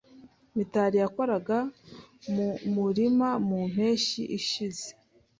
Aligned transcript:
Mitari 0.55 0.97
syakoraga 1.01 1.57
mu 2.33 2.47
murima 2.73 3.27
mu 3.47 3.59
mpeshyi 3.71 4.23
ishize. 4.39 4.87